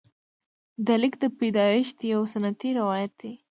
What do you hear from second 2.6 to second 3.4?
روایت دی.